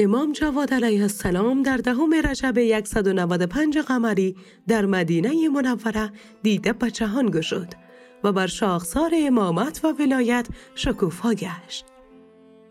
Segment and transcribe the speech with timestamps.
[0.00, 4.36] امام جواد علیه السلام در دهم رجب 195 قمری
[4.68, 7.74] در مدینه منوره دیده به جهان گشود
[8.24, 11.84] و بر شاخسار امامت و ولایت شکوفا گشت.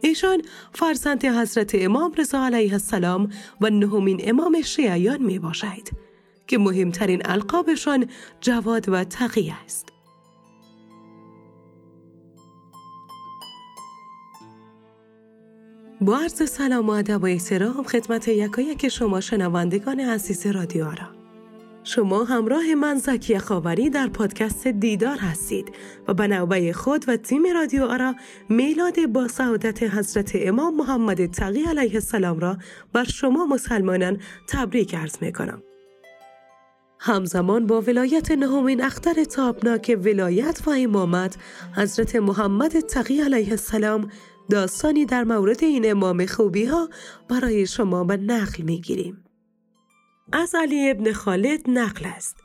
[0.00, 0.42] ایشان
[0.72, 3.28] فرزند حضرت امام رضا علیه السلام
[3.60, 5.88] و نهمین امام شیعیان می باشد
[6.46, 8.06] که مهمترین القابشان
[8.40, 9.97] جواد و تقی است.
[16.00, 21.08] با عرض سلام و ادب و احترام خدمت یکایک شما شنوندگان عزیز رادیو آرا
[21.84, 25.72] شما همراه من زکی خاوری در پادکست دیدار هستید
[26.08, 28.14] و به نوبه خود و تیم رادیو آرا
[28.48, 32.58] میلاد با سعادت حضرت امام محمد تقی علیه السلام را
[32.92, 34.18] بر شما مسلمانان
[34.48, 35.62] تبریک عرض می کنم.
[37.00, 41.36] همزمان با ولایت نهمین اختر تابناک ولایت و امامت
[41.76, 44.10] حضرت محمد تقی علیه السلام
[44.50, 46.88] داستانی در مورد این امام خوبی ها
[47.28, 49.24] برای شما به نقل می گیریم.
[50.32, 52.36] از علی ابن خالد نقل است.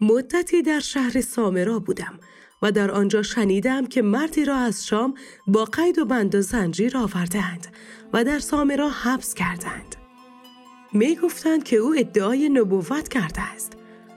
[0.00, 2.20] مدتی در شهر سامرا بودم
[2.62, 5.14] و در آنجا شنیدم که مردی را از شام
[5.46, 7.66] با قید و بند و زنجیر آوردند
[8.12, 9.96] و در سامرا حبس کردند.
[10.92, 13.72] می گفتند که او ادعای نبوت کرده است.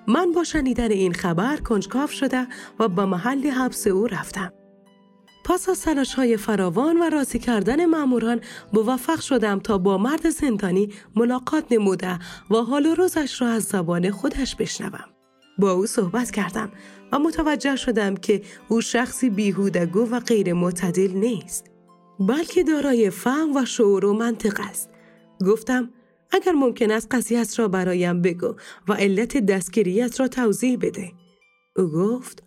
[0.08, 2.48] من با شنیدن این خبر کنجکاف شده
[2.80, 4.54] و به محل حبس او رفتم.
[5.44, 8.42] پس از سلاش های فراوان و راضی کردن ماموران
[8.74, 12.20] موفق شدم تا با مرد زندانی ملاقات نموده
[12.52, 15.06] و حال و روزش را از زبان خودش بشنوم.
[15.58, 16.72] با او صحبت کردم
[17.12, 21.66] و متوجه شدم که او شخصی بیهودگو و غیر معتدل نیست.
[22.20, 24.90] بلکه دارای فهم و شعور و منطق است.
[25.48, 25.90] گفتم
[26.32, 28.56] اگر ممکن است قضیت را برایم بگو
[28.88, 31.12] و علت دستگیریت را توضیح بده.
[31.76, 32.44] او گفت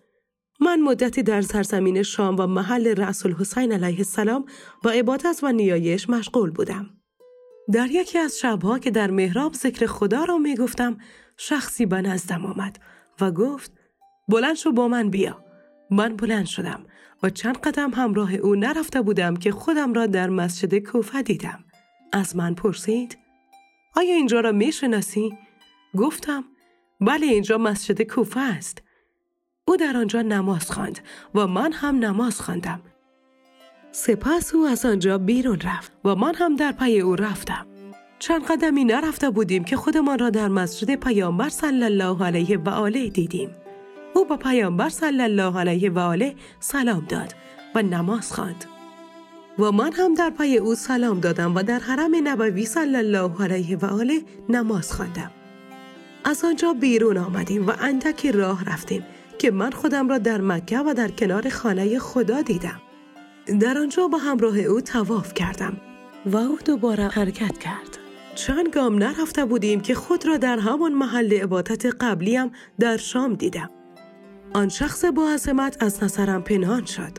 [0.61, 4.45] من مدتی در سرزمین شام و محل رسول حسین علیه السلام
[4.83, 6.91] با عبادت و نیایش مشغول بودم.
[7.73, 10.99] در یکی از شبها که در محراب ذکر خدا را می گفتم
[11.37, 12.79] شخصی به نزدم آمد
[13.21, 13.73] و گفت
[14.29, 15.45] بلند شو با من بیا.
[15.91, 16.87] من بلند شدم
[17.23, 21.65] و چند قدم همراه او نرفته بودم که خودم را در مسجد کوفه دیدم.
[22.13, 23.19] از من پرسید
[23.97, 25.39] آیا اینجا را می شناسی؟
[25.97, 26.45] گفتم
[27.01, 28.83] بله اینجا مسجد کوفه است.
[29.69, 30.99] او در آنجا نماز خواند
[31.35, 32.81] و من هم نماز خواندم.
[33.93, 37.67] سپس او از آنجا بیرون رفت و من هم در پی او رفتم.
[38.19, 43.09] چند قدمی نرفته بودیم که خودمان را در مسجد پیامبر صلی الله علیه و آله
[43.09, 43.51] دیدیم.
[44.15, 47.35] او با پیامبر صلی الله علیه و آله سلام داد
[47.75, 48.65] و نماز خواند.
[49.59, 53.77] و من هم در پی او سلام دادم و در حرم نبوی صلی الله علیه
[53.77, 55.31] و آله نماز خواندم.
[56.25, 59.05] از آنجا بیرون آمدیم و اندکی راه رفتیم
[59.39, 62.81] که من خودم را در مکه و در کنار خانه خدا دیدم.
[63.61, 65.77] در آنجا با همراه او تواف کردم
[66.27, 67.99] و او دوباره حرکت کرد.
[68.35, 73.71] چند گام نرفته بودیم که خود را در همان محل عبادت قبلیم در شام دیدم.
[74.55, 77.13] آن شخص با عظمت از نظرم پنهان شد.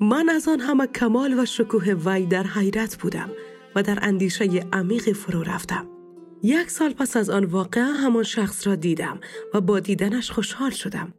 [0.00, 3.30] من از آن همه کمال و شکوه وی در حیرت بودم
[3.74, 5.86] و در اندیشه عمیق فرو رفتم.
[6.42, 9.20] یک سال پس از آن واقعه همان شخص را دیدم
[9.54, 11.12] و با دیدنش خوشحال شدم.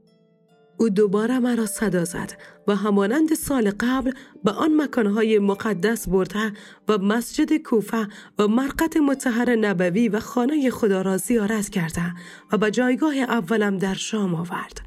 [0.78, 2.34] او دوباره مرا صدا زد
[2.68, 4.12] و همانند سال قبل
[4.44, 6.54] به آن مکانهای مقدس برده
[6.88, 8.08] و مسجد کوفه
[8.40, 12.14] و مرقت متحر نبوی و خانه خدا را زیارت کرده
[12.52, 14.82] و به جایگاه اولم در شام آورد.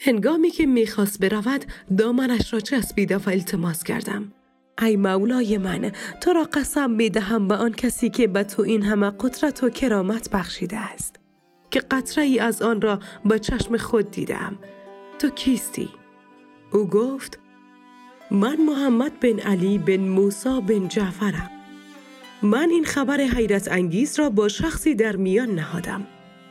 [0.00, 1.64] هنگامی که می‌خواست برود
[1.98, 4.32] دامنش را چسبیده و التماس کردم.
[4.82, 9.10] ای مولای من تو را قسم می‌دهم به آن کسی که به تو این همه
[9.10, 11.16] قدرت و کرامت بخشیده است.
[11.70, 14.58] که قطره ای از آن را با چشم خود دیدم
[15.18, 15.88] تو کیستی؟
[16.72, 17.38] او گفت
[18.30, 21.50] من محمد بن علی بن موسا بن جعفرم
[22.42, 26.06] من این خبر حیرت انگیز را با شخصی در میان نهادم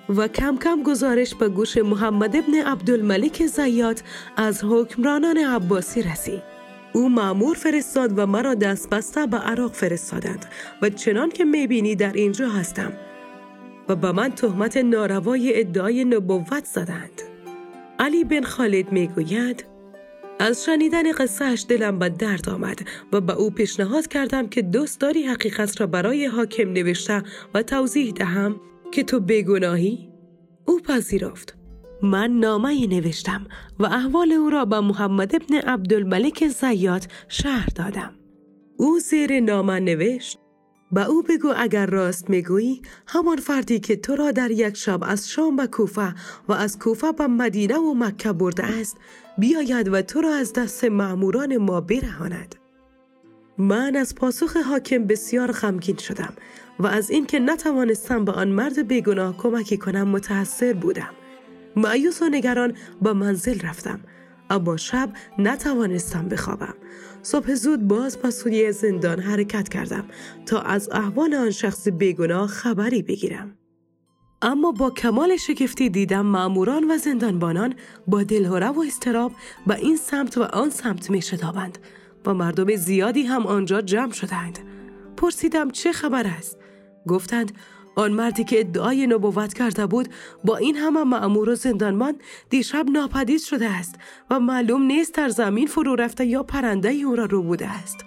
[0.10, 4.02] و کم کم گزارش به گوش محمد ابن عبدالملک زیاد
[4.38, 6.58] از حکمرانان عباسی رسید.
[6.94, 10.46] او معمور فرستاد و مرا دست بسته به عراق فرستادند
[10.82, 12.94] و چنان که می‌بینی در اینجا هستم
[13.90, 17.22] و به من تهمت ناروای ادعای نبوت زدند.
[18.00, 19.66] علی بن خالد می‌گوید
[20.40, 22.80] از شنیدن قصهش دلم به درد آمد
[23.12, 27.24] و به او پیشنهاد کردم که دوست داری حقیقت را برای حاکم نوشته
[27.54, 28.62] و توضیح دهم
[28.92, 30.10] که تو بگناهی؟
[30.66, 31.58] او پذیرفت.
[32.04, 33.48] من نامه نوشتم
[33.80, 38.14] و احوال او را به محمد ابن عبدالملک زیاد شهر دادم.
[38.78, 40.40] او زیر نامه نوشت
[40.92, 45.30] به او بگو اگر راست می‌گویی همان فردی که تو را در یک شب از
[45.30, 46.16] شام به کوفه
[46.48, 48.98] و از کوفه به مدینه و مکه برده است
[49.38, 52.56] بیاید و تو را از دست معموران ما برهاند
[53.58, 56.34] من از پاسخ حاکم بسیار غمگین شدم
[56.80, 61.10] و از اینکه نتوانستم به آن مرد بیگناه کمکی کنم متأثر بودم.
[61.76, 64.00] معیوس و نگران با منزل رفتم
[64.50, 66.74] اما شب نتوانستم بخوابم.
[67.22, 70.06] صبح زود باز با زندان حرکت کردم
[70.46, 73.58] تا از احوال آن شخص بیگناه خبری بگیرم.
[74.42, 77.74] اما با کمال شگفتی دیدم معموران و زندانبانان
[78.08, 79.32] با دلهوره و استراب
[79.68, 81.78] به این سمت و آن سمت می شتابند
[82.26, 84.60] و مردم زیادی هم آنجا جمع شدند.
[85.18, 86.58] پرسیدم چه خبر است؟
[87.08, 87.52] گفتند
[87.98, 90.10] آن مردی که ادعای نبوت کرده بود
[90.44, 92.16] با این همه معمور و زندانمان
[92.50, 93.96] دیشب ناپدید شده است
[94.30, 97.98] و معلوم نیست در زمین فرو رفته یا پرنده او را رو بوده است.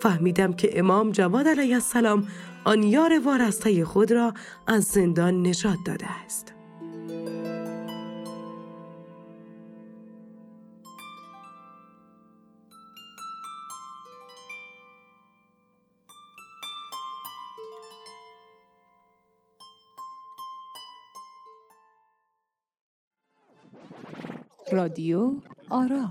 [0.00, 2.28] فهمیدم که امام جواد علیه السلام
[2.64, 4.34] آن یار وارسته خود را
[4.66, 6.54] از زندان نجات داده است.
[24.74, 25.40] رادیو
[25.70, 26.10] آرا.